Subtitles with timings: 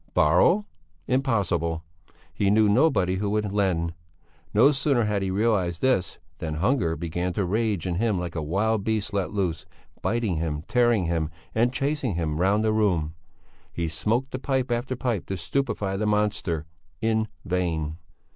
[0.15, 0.65] Borrow?
[1.05, 1.83] Impossible!
[2.33, 3.93] He knew nobody who would lend.
[4.51, 8.41] No sooner had he realized this than hunger began to rage in him like a
[8.41, 9.67] wild beast let loose,
[10.01, 13.13] biting him, tearing him and chasing him round the room.
[13.71, 16.65] He smoked pipe after pipe to stupefy the monster;
[16.99, 17.97] in vain.